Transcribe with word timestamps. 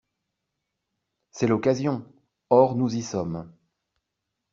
C’est 1.29 1.45
l’occasion! 1.45 2.03
Or 2.49 2.73
nous 2.75 2.95
y 2.95 3.03
sommes. 3.03 3.53